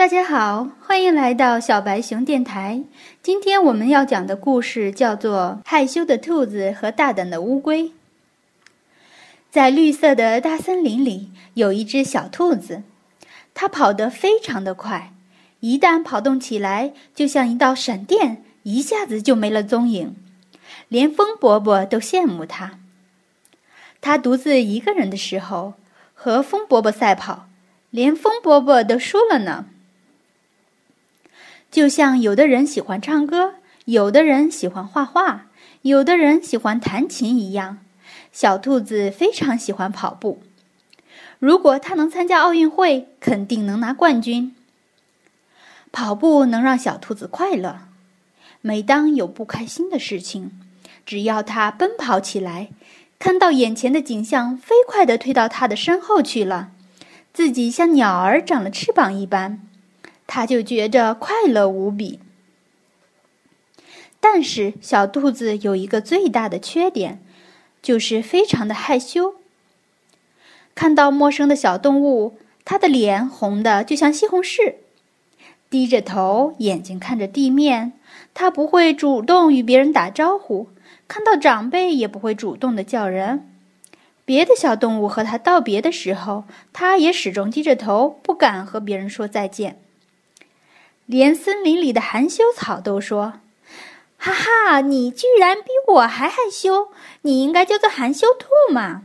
[0.00, 2.82] 大家好，欢迎来到小白熊电台。
[3.22, 7.82] 今天我们要讲的故事叫做《害羞的兔子和大胆的乌龟》。
[9.50, 12.82] 在绿色的大森林里，有一只小兔子，
[13.52, 15.12] 它跑得非常的快，
[15.60, 20.16] 一旦跑动起来，就像一道闪电，一下子就没了踪影，
[20.88, 22.78] 连风伯伯都羡慕它。
[24.00, 25.74] 它独自一个人的时候，
[26.14, 27.48] 和风伯伯赛跑，
[27.90, 29.66] 连风伯伯都输了呢。
[31.70, 35.46] 就像有的人喜欢唱歌，有的人喜欢画画，
[35.82, 37.78] 有的人喜欢弹琴一样，
[38.32, 40.42] 小兔子非常喜欢跑步。
[41.38, 44.54] 如果它能参加奥运会，肯定能拿冠军。
[45.92, 47.82] 跑步能让小兔子快乐。
[48.60, 50.50] 每当有不开心的事情，
[51.06, 52.68] 只要它奔跑起来，
[53.18, 56.72] 看到眼前的景象飞快地推到它的身后去了，
[57.32, 59.60] 自己像鸟儿长了翅膀一般。
[60.32, 62.20] 他就觉着快乐无比。
[64.20, 67.20] 但是小兔子有一个最大的缺点，
[67.82, 69.34] 就是非常的害羞。
[70.76, 74.74] 看到陌生的小动物，它的脸红的就像西红柿，
[75.68, 77.94] 低着头，眼睛看着地面。
[78.32, 80.68] 它不会主动与别人打招呼，
[81.08, 83.48] 看到长辈也不会主动的叫人。
[84.24, 89.80] 别的小动物和它道别的时候，它也始终低着头，不敢和别人说再见。
[91.10, 93.40] 连森林里的含羞草都说
[94.16, 96.90] ：“哈哈，你居然比我还害羞！
[97.22, 99.02] 你应该叫做含羞兔嘛！”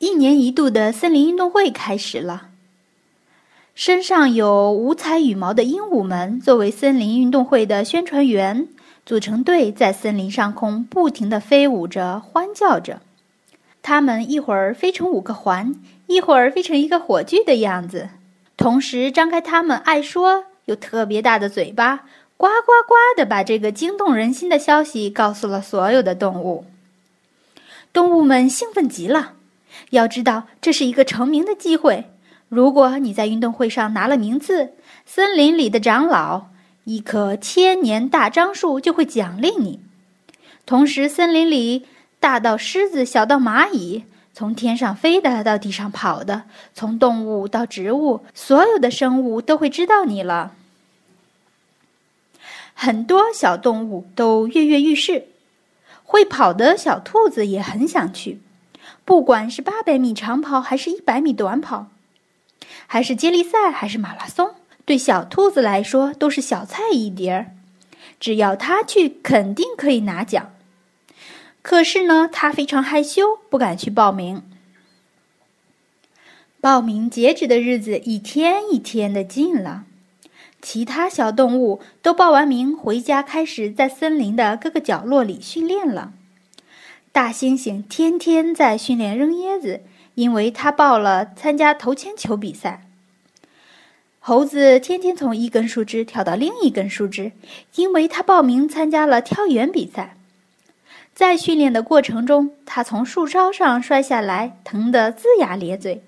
[0.00, 2.48] 一年一度的森林运动会开始了。
[3.76, 8.66] 身上有五彩羽毛的鹦鹉们作为森林运动会的宣传员，
[9.06, 13.00] 组成队在森林上空不停地飞舞着，欢叫着。
[13.82, 15.76] 它们一会儿飞成五个环，
[16.08, 18.08] 一会儿飞成一个火炬的样子。
[18.58, 22.04] 同时，张开他们爱说又特别大的嘴巴，
[22.36, 26.66] 呱呱呱的把这个惊动人心的消息告诉了所有的动物。
[27.92, 29.34] 动物们兴奋极了，
[29.90, 32.10] 要知道这是一个成名的机会。
[32.48, 34.72] 如果你在运动会上拿了名次，
[35.06, 36.48] 森林里的长老
[36.82, 39.78] 一棵千年大樟树就会奖励你。
[40.66, 41.86] 同时，森林里
[42.18, 44.02] 大到狮子，小到蚂蚁。
[44.38, 50.52] 从天上飞的到地上跑的，从动物到植物，所有的生物都会知道你了。
[52.72, 55.26] 很多小动物都跃跃欲试，
[56.04, 58.40] 会跑的小兔子也很想去。
[59.04, 61.88] 不管是八百米长跑，还是一百米短跑，
[62.86, 67.50] 还是接力赛，还是马拉松，对小兔子来说都是小菜一碟儿。
[68.20, 70.52] 只要它去，肯定可以拿奖。
[71.68, 74.42] 可是呢，他非常害羞，不敢去报名。
[76.62, 79.84] 报名截止的日子一天一天的近了，
[80.62, 86.14] 其他小动物都报完名回家，开始在森林的各个角落里训练了。
[87.12, 89.82] 大猩猩天天在训练扔椰子，
[90.14, 92.86] 因为他报了参加投铅球比赛。
[94.20, 97.32] 猴子天天从一根树枝跳到另一根树枝，
[97.74, 100.14] 因为他报名参加了跳远比赛。
[101.18, 106.04] 在训练的过程中，他从树梢上摔下来，疼得龇牙咧嘴，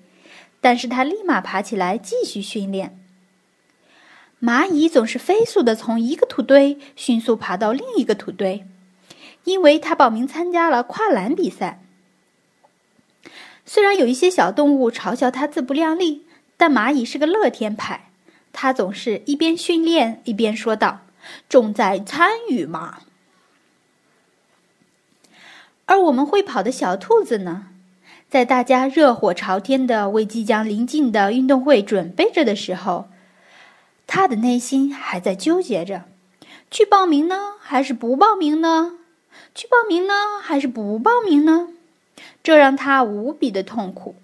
[0.61, 2.97] 但是他立马爬起来继续训练。
[4.41, 8.65] 蚂蚁总是飞速地从一个土堆迅速爬到另一个土堆，
[9.43, 11.81] 因为他报名参加了跨栏比赛。
[13.65, 18.09] 虽然有一些小动物嘲笑他自不量力，但蚂蚁是个乐天派，
[18.53, 21.01] 他总是一边训练一边说道
[21.49, 22.99] ：“重在参与嘛。”
[25.91, 27.67] 而我们会跑的小兔子呢，
[28.29, 33.09] 在大家热火朝天的为即将临近的运动会准备着的时候，
[34.07, 36.03] 他的内心还在纠结着：
[36.69, 38.93] 去报名呢，还是不报名呢？
[39.53, 41.67] 去报名呢，还是不报名呢？
[42.41, 44.15] 这让他无比的痛苦。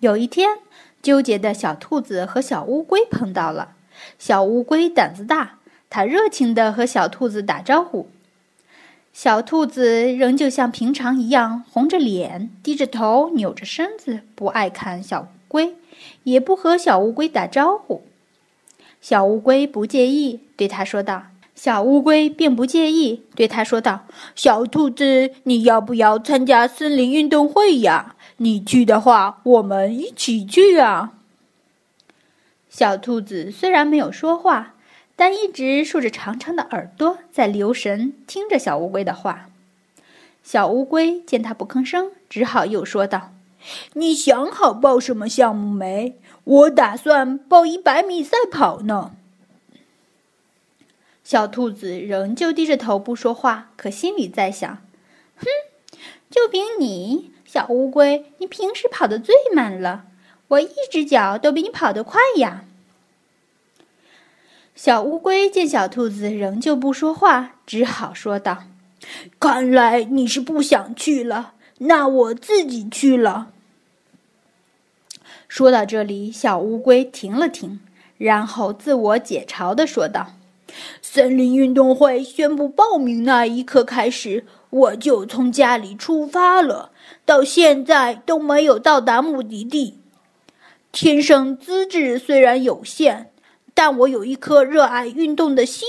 [0.00, 0.58] 有一天，
[1.00, 3.76] 纠结的小兔子和小乌龟碰到了。
[4.18, 8.08] 小乌龟胆子大，它热情地和小兔子打招呼。
[9.16, 15.74] 小兔子仍旧像平常一样红着脸、低着头、扭着身子，不爱看小乌龟，
[16.24, 18.02] 也不和小乌龟打招呼。
[19.00, 24.04] 小乌龟不介意，对他说道：“小乌龟并不介意，对他说道
[24.36, 28.16] ：‘小兔子，你要不要参加森林运动会呀？
[28.36, 31.14] 你去的话，我们一起去啊。’”
[32.68, 34.74] 小兔子虽然没有说话。
[35.16, 39.48] 但一直竖着长长的耳朵，在留神听着小乌龟的话。
[40.42, 43.32] 小乌龟见它不吭声，只好又说道
[43.94, 46.16] ：“你想好报什么项目没？
[46.44, 49.16] 我打算报一百米赛跑呢。
[51.24, 54.78] 小兔子仍旧低着头不说话，可心里在想
[55.36, 55.46] ：“哼，
[56.30, 60.04] 就凭你，小乌龟，你平时跑得最慢了，
[60.48, 62.64] 我一只脚都比你跑得快呀。”
[64.76, 68.64] 小乌龟见小兔子仍旧不说话，只好说道
[69.40, 73.48] ：“看来你是不想去了，那我自己去了。”
[75.48, 77.80] 说到这里，小乌龟停了停，
[78.18, 80.34] 然后自我解嘲的说道。
[81.00, 86.90] 森林运动会宣布报名那一刻开始，我就从家里出发了，
[87.24, 89.96] 到现在都没有到达目的地。
[90.92, 93.30] 天生资质虽然有限，
[93.76, 95.86] 但我有一颗热爱运动的心。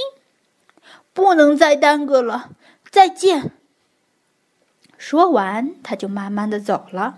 [1.13, 2.51] 不能再耽搁了，
[2.91, 3.53] 再见。
[4.99, 7.17] 说完，他就慢慢的走了。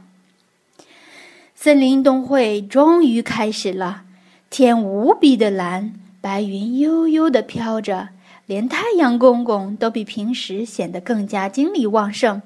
[1.54, 4.04] 森林运动会终于开始了，
[4.50, 5.96] 天无比的蓝。
[6.22, 8.10] 白云悠悠地飘着，
[8.46, 12.42] 连太阳公公都比平时显得更加精力旺盛。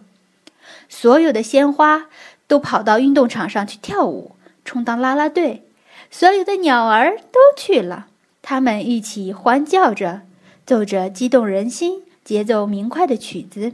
[0.89, 2.07] 所有的鲜花
[2.47, 5.67] 都跑到运动场上去跳舞，充当啦啦队。
[6.09, 8.07] 所有的鸟儿都去了，
[8.45, 10.21] 他们一起欢叫着，
[10.65, 13.71] 奏着激动人心、节奏明快的曲子。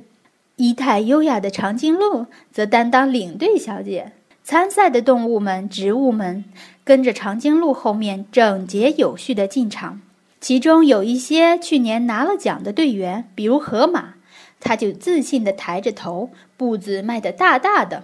[0.58, 4.12] 仪态优雅的长颈鹿则担当领队小姐。
[4.44, 6.46] 参赛的动物们、植物们
[6.84, 10.02] 跟着长颈鹿后面整洁有序地进场。
[10.40, 14.14] 其中有一些去年拿了奖的队员，比如河马，
[14.60, 18.04] 他就自信地抬着头，步子迈得大大的。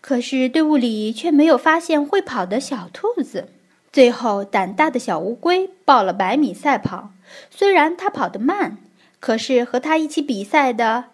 [0.00, 3.48] 可是队伍里却没有发现会跑的小兔子。
[3.96, 7.12] 最后，胆大的小乌龟报了百米赛跑，
[7.50, 8.76] 虽然它跑得慢，
[9.20, 11.04] 可是和它一起比赛的，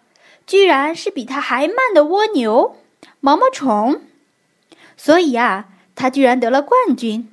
[0.45, 2.75] 居然是比它还慢的蜗牛、
[3.21, 4.01] 毛毛虫。
[4.97, 7.31] 所以啊，他居然得了冠军。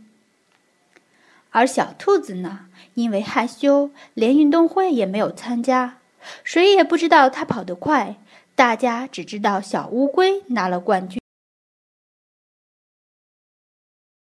[1.50, 5.96] 而小兔子呢，因为害羞，连运动会也没有参加，
[6.44, 8.14] 谁也不知道它跑得快，
[8.54, 11.19] 大家只知道小乌龟拿了冠军。